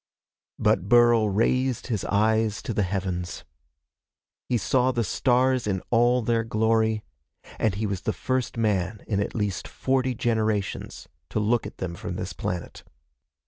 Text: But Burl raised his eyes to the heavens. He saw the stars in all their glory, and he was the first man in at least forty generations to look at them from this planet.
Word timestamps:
But 0.57 0.89
Burl 0.89 1.29
raised 1.29 1.85
his 1.85 2.03
eyes 2.05 2.63
to 2.63 2.73
the 2.73 2.81
heavens. 2.81 3.43
He 4.49 4.57
saw 4.57 4.91
the 4.91 5.03
stars 5.03 5.67
in 5.67 5.83
all 5.91 6.23
their 6.23 6.43
glory, 6.43 7.03
and 7.59 7.75
he 7.75 7.85
was 7.85 8.01
the 8.01 8.11
first 8.11 8.57
man 8.57 9.03
in 9.05 9.19
at 9.19 9.35
least 9.35 9.67
forty 9.67 10.15
generations 10.15 11.07
to 11.29 11.39
look 11.39 11.67
at 11.67 11.77
them 11.77 11.93
from 11.93 12.15
this 12.15 12.33
planet. 12.33 12.83